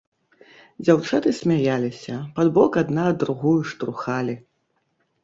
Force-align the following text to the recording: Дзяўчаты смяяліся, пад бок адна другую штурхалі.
Дзяўчаты 0.85 1.33
смяяліся, 1.39 2.15
пад 2.39 2.47
бок 2.55 2.71
адна 2.83 3.05
другую 3.25 3.55
штурхалі. 3.73 4.35